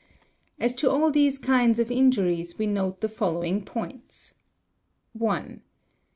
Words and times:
As 0.59 0.73
to 0.77 0.89
all 0.89 1.11
these 1.11 1.37
kinds 1.37 1.77
of 1.77 1.91
injuries 1.91 2.57
we 2.57 2.65
note 2.65 3.01
the 3.01 3.07
following 3.07 3.63
points:— 3.63 4.33
1. 5.13 5.61